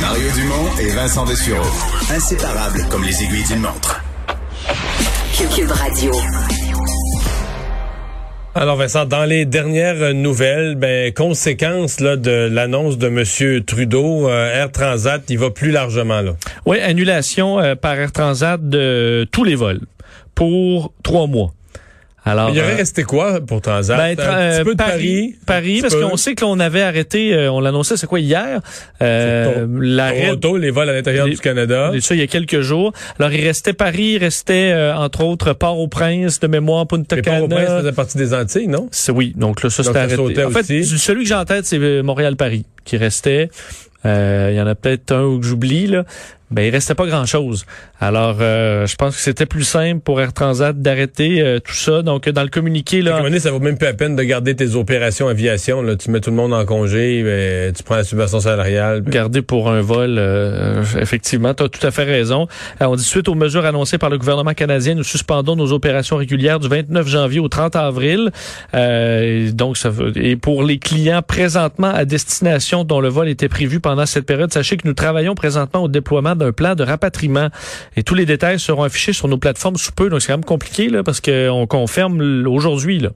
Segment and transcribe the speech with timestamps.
[0.00, 1.64] Mario Dumont et Vincent Dessureau.
[2.10, 4.02] Inséparables comme les aiguilles d'une montre.
[5.54, 6.12] Cube Radio.
[8.54, 14.54] Alors Vincent, dans les dernières nouvelles, ben conséquence là, de l'annonce de Monsieur Trudeau, euh,
[14.54, 16.32] Air Transat, il va plus largement là.
[16.64, 19.80] Oui, annulation euh, par Air Transat de tous les vols
[20.34, 21.52] pour trois mois.
[22.26, 23.96] Alors, il y aurait euh, resté quoi pour Transat?
[23.96, 25.36] Ben, un petit peu de Paris.
[25.46, 28.60] Paris, parce qu'on sait que l'on avait arrêté, euh, on l'annonçait, c'est quoi, hier?
[29.00, 29.64] Euh,
[30.26, 31.92] Toronto, les vols à l'intérieur du Canada.
[32.00, 32.92] Ça, il y a quelques jours.
[33.20, 37.38] Alors, il restait Paris, il restait, euh, entre autres, Port-au-Prince, de mémoire, Punta Cana.
[37.38, 38.90] Port-au-Prince faisait partie des Antilles, non?
[39.10, 40.44] Oui, donc là, ça, c'était arrêté.
[40.44, 43.50] En fait, celui que j'ai en tête, c'est Montréal-Paris qui restait.
[44.04, 46.04] Il y en a peut-être un que j'oublie, là
[46.50, 47.66] ben il restait pas grand chose.
[48.00, 52.02] Alors euh, je pense que c'était plus simple pour Air Transat d'arrêter euh, tout ça.
[52.02, 54.76] Donc dans le communiqué là, donné, ça vaut même plus la peine de garder tes
[54.76, 55.82] opérations aviation.
[55.82, 59.02] Là, tu mets tout le monde en congé, ben, tu prends la subvention salariale.
[59.02, 62.46] Garder pour un vol, euh, effectivement, tu as tout à fait raison.
[62.80, 66.60] on dit suite aux mesures annoncées par le gouvernement canadien, nous suspendons nos opérations régulières
[66.60, 68.30] du 29 janvier au 30 avril.
[68.72, 73.80] Et donc ça et pour les clients présentement à destination dont le vol était prévu
[73.80, 77.48] pendant cette période, sachez que nous travaillons présentement au déploiement d'un plan de rapatriement.
[77.96, 80.08] Et tous les détails seront affichés sur nos plateformes sous peu.
[80.08, 83.10] Donc, c'est quand même compliqué, là, parce qu'on confirme aujourd'hui, là.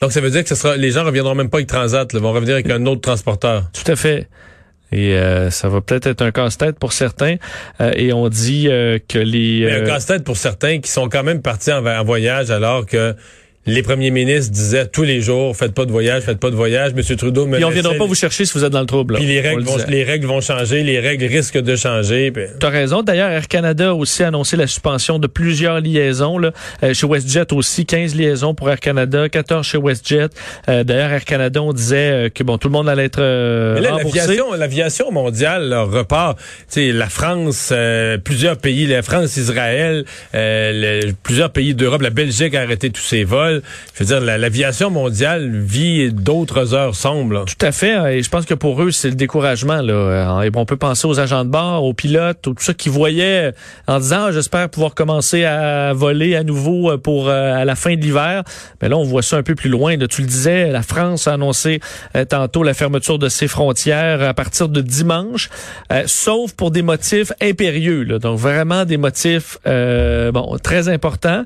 [0.00, 2.18] Donc, ça veut dire que ce sera, les gens reviendront même pas avec Transat, ils
[2.18, 3.64] vont revenir avec un autre transporteur.
[3.72, 4.28] Tout à fait.
[4.92, 7.36] Et euh, ça va peut-être être un casse-tête pour certains.
[7.80, 9.64] Euh, et on dit euh, que les...
[9.64, 13.14] Mais un casse-tête pour certains qui sont quand même partis en voyage alors que
[13.64, 16.94] les premiers ministres disaient tous les jours, faites pas de voyage, faites pas de voyage.
[16.94, 19.14] Monsieur Trudeau me Puis on viendra pas vous chercher si vous êtes dans le trouble.
[19.14, 22.32] Puis les règles, vont, les règles vont changer, les règles risquent de changer.
[22.58, 23.02] Tu as raison.
[23.02, 26.38] D'ailleurs, Air Canada a aussi annoncé la suspension de plusieurs liaisons.
[26.38, 26.50] Là.
[26.82, 30.30] Euh, chez WestJet aussi, 15 liaisons pour Air Canada, 14 chez WestJet.
[30.68, 33.78] Euh, D'ailleurs, Air Canada, on disait euh, que bon, tout le monde allait être euh,
[33.78, 36.36] l'aviation, l'aviation mondiale repart.
[36.38, 37.72] Tu sais, la France,
[38.24, 40.04] plusieurs pays, la France, Israël,
[41.22, 43.51] plusieurs pays d'Europe, la Belgique a arrêté tous ses vols
[43.94, 47.44] je veux dire, l'aviation mondiale vit d'autres heures sombres.
[47.44, 47.92] Tout à fait.
[47.92, 49.80] Hein, et je pense que pour eux, c'est le découragement.
[49.82, 49.92] Là.
[49.92, 53.52] Euh, on peut penser aux agents de bord, aux pilotes, tout ça qui voyaient
[53.86, 57.74] en disant ah, j'espère pouvoir commencer à voler à nouveau euh, pour euh, à la
[57.74, 58.44] fin de l'hiver.
[58.80, 59.96] Mais là, on voit ça un peu plus loin.
[59.98, 61.80] Tu le disais, la France a annoncé
[62.28, 65.48] tantôt la fermeture de ses frontières à partir de dimanche,
[66.06, 68.04] sauf pour des motifs impérieux.
[68.04, 71.44] Donc vraiment des motifs bon très importants.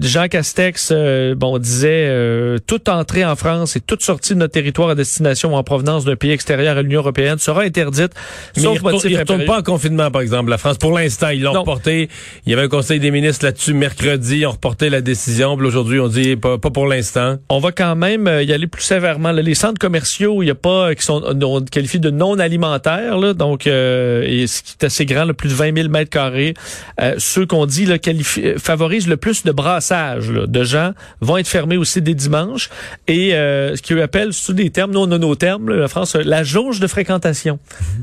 [0.00, 0.92] Jean Castex
[1.32, 5.54] bon, disait euh, toute entrée en France et toute sortie de notre territoire à destination
[5.54, 8.12] ou en provenance d'un pays extérieur à l'Union européenne sera interdite.
[8.56, 10.50] Mais sauf ils ne retournent pas en confinement, par exemple.
[10.50, 12.08] La France, pour l'instant, ils l'ont reporté.
[12.46, 14.38] Il y avait un conseil des ministres là-dessus mercredi.
[14.38, 15.54] Ils ont reporté la décision.
[15.54, 17.36] Aujourd'hui, on dit pas, pas pour l'instant.
[17.48, 19.32] On va quand même euh, y aller plus sévèrement.
[19.32, 21.22] les centres commerciaux, il y a pas qui sont
[21.70, 25.48] qualifiés de non alimentaires, là, donc euh, et ce qui est assez grand, le plus
[25.48, 26.54] de 20 000 mètres carrés.
[27.18, 27.96] ceux qu'on dit là,
[28.58, 32.70] favorisent le plus de brassage de gens vont être fermés aussi des dimanches.
[33.08, 36.14] Et euh, ce qu'ils appellent, sous des termes, nous on a nos termes, la France,
[36.16, 37.58] la jauge de fréquentation.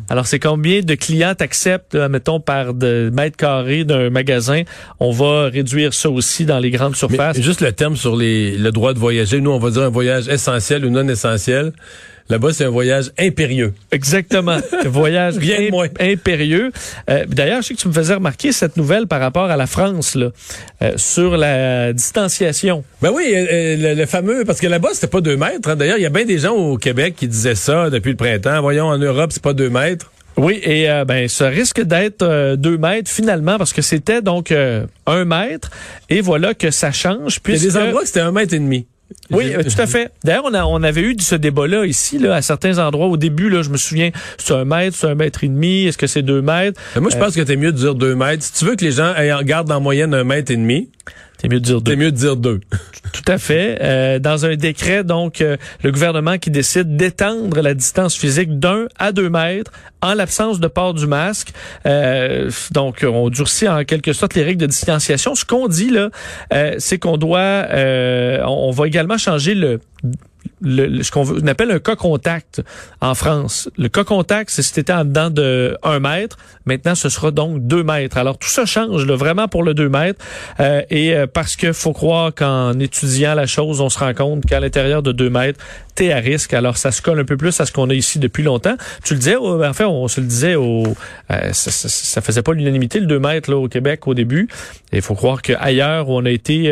[0.10, 4.64] Alors c'est combien de clients t'acceptent, mettons, par de mètres carrés d'un magasin.
[5.00, 7.40] On va réduire ça aussi dans les grandes surfaces.
[7.40, 9.42] juste le terme sur les, le droit de voyager.
[9.42, 11.74] Nous, on va dire un voyage essentiel ou non essentiel.
[12.32, 13.74] Là-bas, c'est un voyage impérieux.
[13.92, 14.58] Exactement.
[14.86, 16.72] voyage bien moins impérieux.
[17.10, 19.68] Euh, D'ailleurs, je sais que tu me faisais remarquer cette nouvelle par rapport à la
[19.68, 20.30] France, là,
[20.82, 22.86] euh, sur la distanciation.
[23.02, 25.70] Ben oui, euh, euh, le, fameux, parce que là-bas, c'était pas deux mètres.
[25.70, 25.76] Hein.
[25.76, 28.62] D'ailleurs, il y a bien des gens au Québec qui disaient ça depuis le printemps.
[28.62, 30.10] Voyons, en Europe, c'est pas deux mètres.
[30.38, 35.70] Oui, et ben ça risque d'être deux mètres finalement parce que c'était donc un mètre
[36.10, 37.42] et voilà que ça change.
[37.42, 37.64] Puisque...
[37.64, 38.88] Il y a des endroits que c'était un mètre et demi.
[39.30, 40.12] Oui, euh, tout à fait.
[40.24, 43.08] D'ailleurs, on, on avait eu ce débat-là ici, là, à certains endroits.
[43.08, 45.98] Au début, là, je me souviens, c'est un mètre, c'est un mètre et demi, est-ce
[45.98, 46.80] que c'est deux mètres?
[47.00, 48.44] moi, je pense que c'est mieux de dire deux mètres.
[48.44, 49.14] Si tu veux que les gens
[49.44, 50.90] gardent en moyenne un mètre et demi,
[51.42, 51.92] c'est mieux de dire deux.
[51.92, 52.60] C'est mieux de dire deux.
[53.14, 53.80] Tout à fait.
[53.82, 58.86] Euh, dans un décret, donc, euh, le gouvernement qui décide d'étendre la distance physique d'un
[59.00, 59.72] à deux mètres
[60.04, 61.52] en l'absence de port du masque.
[61.88, 65.34] Euh, donc, on durcit en quelque sorte les règles de distanciation.
[65.34, 66.12] Ce qu'on dit là,
[66.78, 67.66] c'est qu'on doit,
[68.46, 69.80] on va également changer le
[70.62, 72.62] le, ce qu'on appelle un cas contact
[73.02, 73.70] en France.
[73.78, 76.38] Le cas contact, c'est si tu en dedans de 1 mètre.
[76.66, 78.18] Maintenant, ce sera donc 2 mètres.
[78.18, 80.24] Alors, tout ça change là, vraiment pour le 2 mètres.
[80.60, 84.46] Euh, et euh, parce que faut croire qu'en étudiant la chose, on se rend compte
[84.46, 85.60] qu'à l'intérieur de 2 mètres,
[85.96, 86.54] tu es à risque.
[86.54, 88.76] Alors, ça se colle un peu plus à ce qu'on a ici depuis longtemps.
[89.04, 90.84] Tu le disais, en fait, on se le disait, au,
[91.32, 94.48] euh, ça, ça, faisait pas l'unanimité, le 2 mètres là, au Québec au début.
[94.94, 96.64] Il faut croire qu'ailleurs, où on a été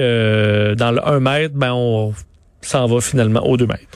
[0.78, 2.14] dans le 1 mètre, ben on
[2.62, 3.88] s'en va finalement aux deux mètres.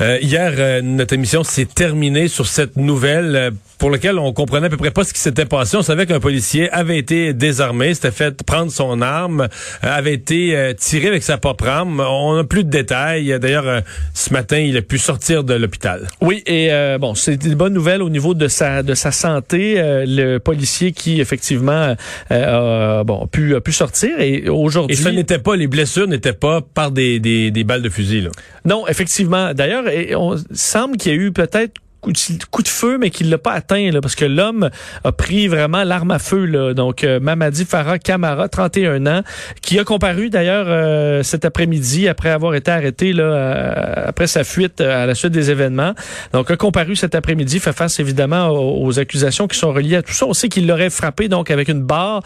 [0.00, 4.66] Euh, hier, euh, notre émission s'est terminée sur cette nouvelle euh, pour laquelle on comprenait
[4.66, 5.76] à peu près pas ce qui s'était passé.
[5.76, 9.48] On savait qu'un policier avait été désarmé, s'était fait prendre son arme,
[9.82, 12.00] avait été tiré avec sa propre arme.
[12.06, 13.38] On n'a plus de détails.
[13.40, 13.82] D'ailleurs,
[14.12, 16.08] ce matin, il a pu sortir de l'hôpital.
[16.20, 16.70] Oui, et
[17.00, 19.76] bon, c'est une bonne nouvelle au niveau de sa de sa santé.
[19.78, 21.96] le policier qui effectivement
[22.28, 24.94] a, bon pu a pu sortir et aujourd'hui.
[24.94, 28.20] Et ce n'était pas les blessures n'étaient pas par des, des, des balles de fusil.
[28.20, 28.30] Là.
[28.66, 29.54] Non, effectivement.
[29.54, 29.84] D'ailleurs,
[30.16, 33.90] on semble qu'il y a eu peut-être coup de, feu, mais qu'il l'a pas atteint,
[33.90, 34.70] là, parce que l'homme
[35.04, 36.44] a pris vraiment l'arme à feu.
[36.46, 36.74] Là.
[36.74, 39.22] Donc, euh, Mamadi Farah Kamara, 31 ans,
[39.62, 44.44] qui a comparu d'ailleurs euh, cet après-midi, après avoir été arrêté là, euh, après sa
[44.44, 45.94] fuite à la suite des événements.
[46.32, 50.12] Donc, a comparu cet après-midi, fait face évidemment aux, accusations qui sont reliées à tout
[50.12, 50.26] ça.
[50.26, 52.22] On sait qu'il l'aurait frappé donc avec une barre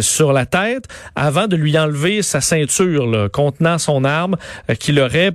[0.00, 0.84] sur la tête
[1.16, 4.36] avant de lui enlever sa ceinture contenant son arme,
[4.78, 5.32] qu'il aurait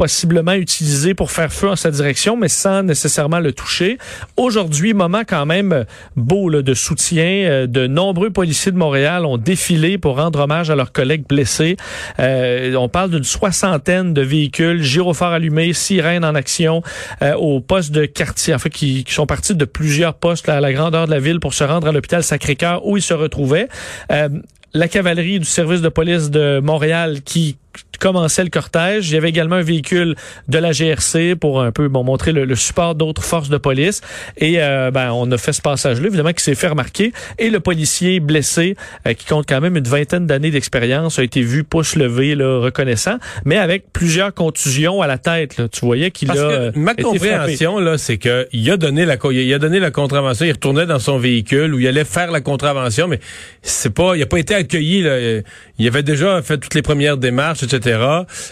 [0.00, 3.98] possiblement utilisé pour faire feu en sa direction, mais sans nécessairement le toucher.
[4.38, 5.84] Aujourd'hui, moment quand même
[6.16, 7.22] beau là, de soutien.
[7.22, 11.76] Euh, de nombreux policiers de Montréal ont défilé pour rendre hommage à leurs collègues blessés.
[12.18, 16.82] Euh, on parle d'une soixantaine de véhicules, gyrophares allumés, sirènes en action
[17.20, 20.62] euh, au poste de quartier, en fait, qui, qui sont partis de plusieurs postes à
[20.62, 23.68] la grandeur de la ville pour se rendre à l'hôpital Sacré-Cœur où ils se retrouvaient.
[24.10, 24.30] Euh,
[24.72, 27.58] la cavalerie du service de police de Montréal qui
[28.00, 29.08] commençait le cortège.
[29.10, 30.16] Il y avait également un véhicule
[30.48, 34.00] de la GRC pour un peu bon, montrer le, support d'autres forces de police.
[34.38, 37.12] Et euh, ben, on a fait ce passage-là, évidemment, qui s'est fait remarquer.
[37.38, 38.76] Et le policier blessé,
[39.06, 42.60] euh, qui compte quand même une vingtaine d'années d'expérience, a été vu pouce levé, là,
[42.60, 45.58] reconnaissant, mais avec plusieurs contusions à la tête.
[45.58, 45.68] Là.
[45.68, 46.34] Tu voyais qu'il a.
[46.34, 50.52] Que ma compréhension, là, c'est qu'il a donné la il a donné la contravention, il
[50.52, 53.20] retournait dans son véhicule où il allait faire la contravention, mais
[53.62, 55.02] c'est pas, il a pas été accueilli.
[55.02, 55.42] Là.
[55.78, 57.89] Il avait déjà fait toutes les premières démarches, etc.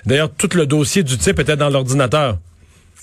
[0.06, 2.38] D'ailleurs, tout le dossier du type était dans l'ordinateur.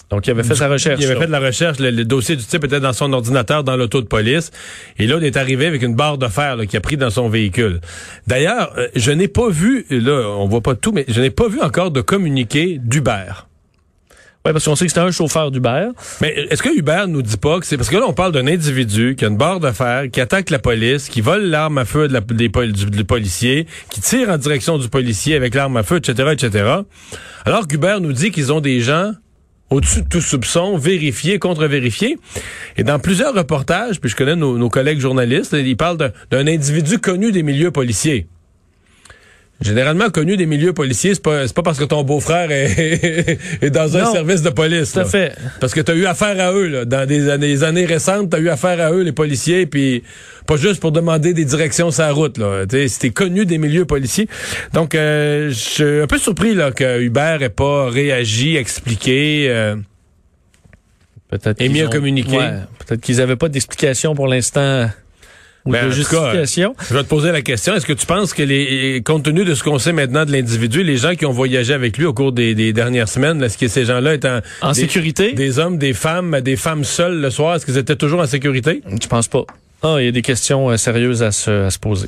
[0.10, 1.02] Donc, il avait fait sa recherche.
[1.02, 1.80] Il avait fait de la recherche.
[1.80, 4.52] Le, dossier du type était dans son ordinateur, dans l'auto de police.
[5.00, 7.28] Et là, il est arrivé avec une barre de fer qu'il a pris dans son
[7.28, 7.82] véhicule.
[8.28, 11.48] D'ailleurs, euh, je n'ai pas vu, là, on voit pas tout, mais je n'ai pas
[11.48, 13.48] vu encore de communiqué d'Uber.
[14.46, 15.88] Oui, parce qu'on sait que c'était un chauffeur d'Uber.
[16.22, 18.46] Mais est-ce que Uber nous dit pas que c'est parce que là on parle d'un
[18.46, 22.08] individu qui a une barre fer, qui attaque la police, qui vole l'arme à feu
[22.08, 26.74] des, du, policier, qui tire en direction du policier avec l'arme à feu, etc., etc.
[27.44, 29.14] Alors qu'Uber nous dit qu'ils ont des gens
[29.72, 32.20] au-dessus de tout soupçon, vérifiés, contre-vérifiés.
[32.78, 35.98] Et dans plusieurs reportages, puis je connais nos, nos collègues journalistes, ils parlent
[36.30, 38.28] d'un individu connu des milieux policiers
[39.62, 43.96] généralement connu des milieux policiers, c'est pas, pas parce que ton beau-frère est, est, dans
[43.98, 44.92] un service de police.
[44.92, 45.36] Tout à fait.
[45.60, 46.86] Parce que tu as eu affaire à eux, là.
[46.86, 50.04] Dans des années, années récentes, tu as eu affaire à eux, les policiers, puis
[50.46, 52.66] pas juste pour demander des directions sur la route, là.
[52.70, 54.28] C'était connu des milieux policiers.
[54.74, 59.48] Donc, euh, je suis un peu surpris, là, que Hubert ait pas réagi, expliqué.
[59.50, 59.76] Euh,
[61.30, 62.38] peut-être et mieux communiqué.
[62.86, 64.90] peut-être qu'ils avaient pas d'explication pour l'instant
[65.72, 66.76] ben, justification.
[66.88, 67.74] je vais te poser la question.
[67.74, 70.84] Est-ce que tu penses que les, compte tenu de ce qu'on sait maintenant de l'individu,
[70.84, 73.86] les gens qui ont voyagé avec lui au cours des, dernières semaines, est-ce que ces
[73.86, 75.34] gens-là étaient en, sécurité?
[75.34, 78.82] Des hommes, des femmes, des femmes seules le soir, est-ce qu'ils étaient toujours en sécurité?
[79.02, 79.46] Je pense pas.
[79.82, 82.08] Ah, il y a des questions euh, sérieuses à se, à se poser.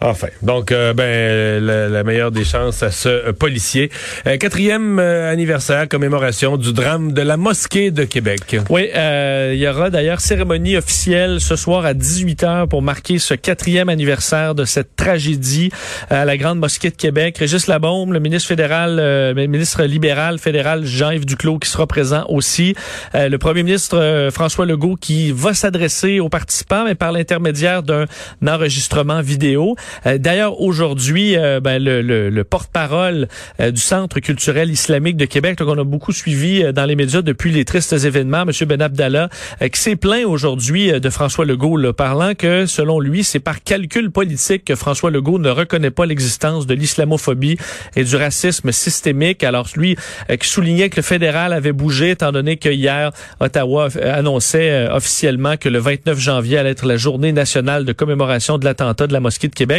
[0.00, 3.90] Enfin, donc euh, ben la, meilleure des chances à ce euh, policier.
[4.26, 8.56] Euh, quatrième anniversaire, commémoration du drame de la mosquée de Québec.
[8.70, 13.88] Oui, il y aura d'ailleurs cérémonie officielle ce soir à 18h pour marquer ce quatrième
[13.88, 15.70] anniversaire de cette tragédie
[16.10, 17.38] à la grande mosquée de Québec.
[17.38, 22.74] Régis Labombe, le ministre fédéral, ministre libéral fédéral Jean-Yves Duclos qui sera présent aussi.
[23.14, 28.06] le premier ministre François Legault qui va s'adresser aux participants, mais par l'intermédiaire d'un
[28.46, 29.76] enregistrement vidéo.
[30.06, 33.28] Euh, d'ailleurs, aujourd'hui, euh, ben, le, porte-parole
[33.60, 37.52] euh, du Centre culturel islamique de Québec, qu'on a beaucoup suivi dans les médias depuis
[37.52, 38.50] les tristes événements, M.
[38.66, 39.28] Ben Abdallah,
[39.72, 44.64] qui s'est plaint aujourd'hui de François Legault, parlant que, selon lui, c'est par calcul politique
[44.64, 47.58] que François Legault ne reconnaît pas l'existence de l'islamophobie
[47.96, 49.44] et du racisme systémique.
[49.44, 49.96] Alors, lui,
[50.40, 55.68] qui soulignait que le fédéral avait bougé, étant donné que hier, Ottawa annonçait officiellement que
[55.68, 59.48] le 29 janvier allait être la journée nationale de commémoration de l'attentat de la mosquée
[59.48, 59.71] de Québec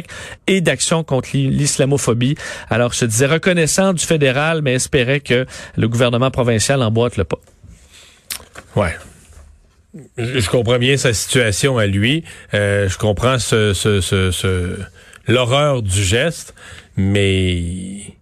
[0.48, 2.36] et d'action contre l'islamophobie.
[2.70, 5.46] Alors, se disait reconnaissant du fédéral, mais espérait que
[5.78, 7.40] le gouvernement provincial emboîte le pas.
[8.76, 8.96] Ouais.
[10.18, 12.24] Je comprends bien sa situation à lui.
[12.54, 13.38] Euh, je comprends
[15.28, 16.56] l'horreur du geste,
[16.98, 18.16] mais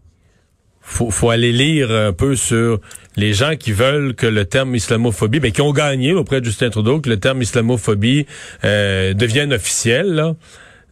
[0.82, 2.80] faut, faut aller lire un peu sur
[3.16, 6.70] les gens qui veulent que le terme islamophobie, ben, qui ont gagné auprès de Justin
[6.70, 8.25] Trudeau, que le terme islamophobie
[8.63, 10.36] euh, devienne officiel.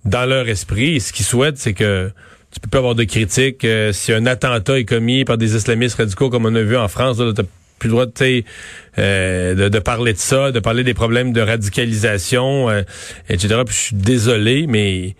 [0.06, 1.00] Dans leur esprit.
[1.00, 2.12] ce qu'ils souhaitent, c'est que
[2.52, 3.64] tu peux pas avoir de critiques.
[3.64, 6.88] Euh, si un attentat est commis par des islamistes radicaux, comme on a vu en
[6.88, 7.44] France, tu
[7.80, 8.44] plus le droit de,
[9.00, 12.82] euh, parler de ça, de parler des problèmes de radicalisation, euh,
[13.30, 13.62] etc.
[13.66, 15.16] Puis je suis désolé, mais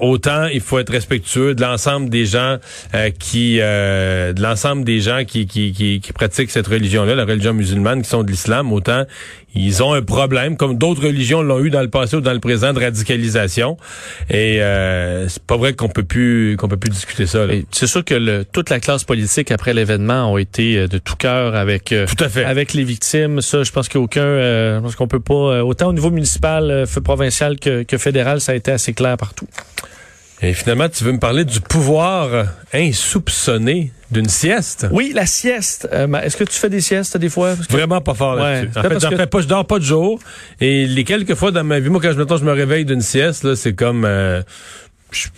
[0.00, 2.58] autant il faut être respectueux de l'ensemble des gens
[2.94, 7.24] euh, qui, euh, de l'ensemble des gens qui, qui, qui, qui pratiquent cette religion-là, la
[7.24, 9.04] religion musulmane, qui sont de l'islam, autant
[9.54, 12.40] ils ont un problème, comme d'autres religions l'ont eu dans le passé ou dans le
[12.40, 13.76] présent, de radicalisation.
[14.30, 17.46] Et euh, c'est pas vrai qu'on peut plus qu'on peut plus discuter ça.
[17.70, 21.16] C'est sûr que le, toute la classe politique après l'événement ont été euh, de tout
[21.16, 22.44] cœur avec euh, Tout à fait.
[22.44, 23.40] avec les victimes.
[23.40, 26.84] Ça, je pense qu'aucun, euh, je pense qu'on peut pas euh, autant au niveau municipal,
[27.04, 29.46] provincial que, que fédéral, ça a été assez clair partout.
[30.44, 34.86] Et finalement, tu veux me parler du pouvoir insoupçonné d'une sieste?
[34.90, 35.88] Oui, la sieste.
[35.92, 37.54] Euh, Est-ce que tu fais des siestes des fois?
[37.56, 38.70] Que- Vraiment pas fort là-dessus.
[38.76, 40.18] En fait, parce j'en que- fais pas, je dors pas de jour.
[40.60, 43.00] Et les quelques fois dans ma vie, moi, quand je, mettons, je me réveille d'une
[43.02, 44.42] sieste, c'est comme, euh,
[45.12, 45.28] je,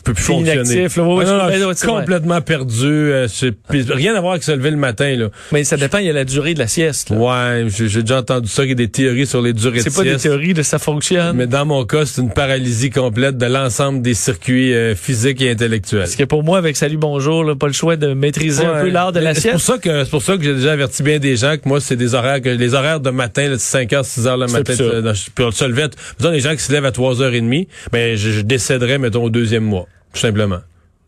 [0.00, 0.52] je peux plus fonctionner.
[0.72, 1.02] inactif, là.
[1.04, 2.00] Ouais, Ah, non, je- non, ben, je ouais, suis c'est vrai.
[2.00, 2.86] complètement perdu.
[2.86, 3.26] euh,
[3.68, 5.28] puis rien à voir avec se lever le matin, là.
[5.52, 5.98] Mais ça dépend.
[5.98, 7.10] Il y a la durée de la sieste.
[7.10, 7.16] là.
[7.16, 9.94] Ouais, j'ai déjà entendu ça, qu'il y a des théories sur les durées de C'est
[9.94, 10.22] pas des sieste.
[10.24, 11.36] théories de ça fonctionne.
[11.36, 15.50] Mais dans mon cas, c'est une paralysie complète de l'ensemble des circuits euh, physiques et
[15.50, 16.00] intellectuels.
[16.00, 18.80] Parce que pour moi, avec Salut Bonjour, là, pas le choix de maîtriser un Ouais.
[18.82, 19.72] peu l'art de la C'est pour sieste.
[19.72, 21.96] ça que c'est pour ça que j'ai déjà averti bien des gens que moi c'est
[21.96, 25.44] des horaires que les horaires de matin là, c'est 5h 6h le matin dans- puis
[25.44, 25.88] on se levait
[26.18, 29.64] mettons les gens qui se lèvent à 3h30 ben je, je décéderais mettons au deuxième
[29.64, 30.58] mois tout simplement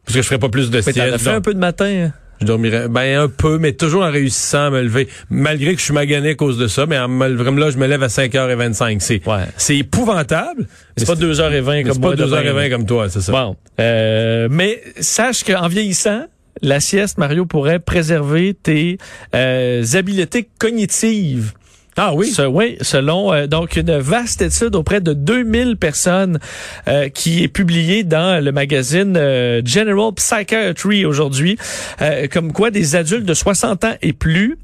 [0.04, 1.86] parce que je ferais pas plus de Mais sieste fait un peu de matin.
[1.86, 2.12] hein?
[2.40, 5.84] je dormirais ben un peu mais toujours en réussissant à me lever malgré que je
[5.84, 8.08] suis magané à cause de ça mais en me levant là je me lève à
[8.08, 9.44] 5h25 c'est Ouais.
[9.56, 10.66] c'est épouvantable
[10.96, 12.10] C'est pas 2h20 mais comme c'est moi.
[12.10, 12.70] pas demain, 2h20 là.
[12.70, 13.56] comme toi c'est ça Bon.
[13.80, 16.26] Euh, mais sache qu'en vieillissant,
[16.60, 18.98] la sieste, Mario, pourrait préserver tes
[19.34, 21.52] euh, habiletés cognitives.
[21.96, 22.32] Ah oui.
[22.48, 26.38] Oui, selon euh, donc une vaste étude auprès de 2000 personnes
[26.88, 31.58] euh, qui est publiée dans le magazine euh, General Psychiatry aujourd'hui,
[32.32, 34.58] comme quoi des adultes de 60 ans et plus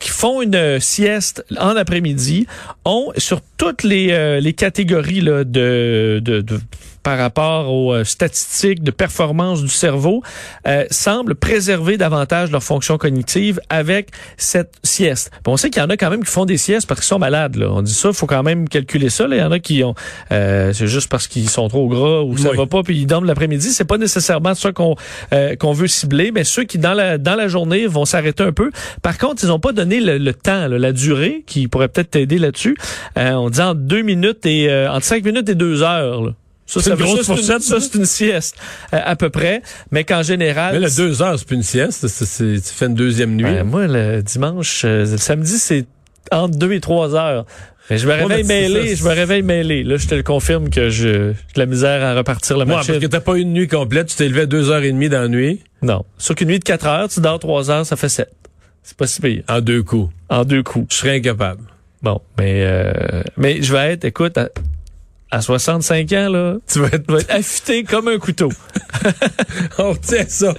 [0.00, 2.46] qui font une sieste en après-midi
[2.84, 6.58] ont sur toutes les, les catégories là, de, de, de
[7.04, 10.22] par rapport aux euh, statistiques de performance du cerveau,
[10.66, 15.30] euh, semblent préserver davantage leur fonction cognitive avec cette sieste.
[15.44, 17.06] Bon, on sait qu'il y en a quand même qui font des siestes parce qu'ils
[17.08, 17.54] sont malades.
[17.56, 17.68] Là.
[17.70, 19.28] On dit ça, il faut quand même calculer ça.
[19.28, 19.36] Là.
[19.36, 19.94] Il y en a qui ont,
[20.32, 22.56] euh, c'est juste parce qu'ils sont trop gras ou ça Oui.
[22.56, 23.70] va pas, puis ils dorment l'après-midi.
[23.70, 24.96] C'est pas nécessairement ça qu'on
[25.32, 28.52] euh, qu'on veut cibler, mais ceux qui dans la dans la journée vont s'arrêter un
[28.52, 28.70] peu.
[29.02, 32.10] Par contre, ils n'ont pas donné le, le temps, là, la durée, qui pourrait peut-être
[32.12, 32.76] t'aider là-dessus.
[33.18, 36.22] Euh, on dit entre deux minutes et euh, entre cinq minutes et deux heures.
[36.22, 36.30] Là.
[36.66, 37.86] Ça, C'est une grosse ça, c'est une- fourchette, Ça, ça.
[37.92, 38.56] c'est une sieste,
[38.94, 39.60] euh, à peu près.
[39.90, 40.72] Mais qu'en général...
[40.74, 43.64] mais le deux heures c'est plus une sieste c'est- tu fais une deuxième nuit Ben,
[43.64, 45.84] moi, le dimanche, euh, le samedi, c'est
[46.32, 47.44] entre deux et trois heures.
[47.90, 49.84] Mais je me réveille mêlé, je me réveille mêlé.
[49.84, 52.76] Là, je te le confirme que je j'ai de la misère à repartir la Ouais,
[52.76, 52.94] machine.
[52.94, 55.10] parce que t'as pas une nuit complète, tu t'es levé à deux heures et demie
[55.10, 56.02] dans la nuit, Non.
[56.16, 58.32] Sur qu'une nuit de quatre heures, tu dors trois heures, ça fait sept.
[58.82, 59.42] C'est pas si pire.
[59.48, 60.10] en deux coups.
[60.30, 60.86] En deux coups.
[60.94, 61.60] Je serais incapable.
[62.02, 62.22] Bon.
[62.38, 64.38] Mais, euh, mais je vais être, écoute,
[65.34, 67.04] à, à 65 ans, là, Tu vas être...
[67.08, 68.50] je vais être affûté comme un couteau.
[69.78, 70.54] On retient ça.